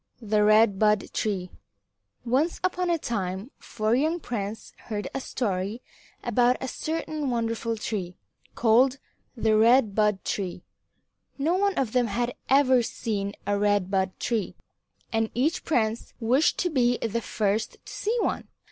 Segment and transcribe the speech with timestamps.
[0.19, 1.51] IX THE RED BUD TREE
[2.25, 5.83] Once upon a time four young princes heard a story
[6.23, 8.17] about a certain wonderful tree,
[8.55, 8.97] called
[9.37, 10.63] the Red Bud Tree.
[11.37, 14.55] No one of them had ever seen a Red Bud Tree,
[15.13, 18.47] and each prince wished to be the first to see one.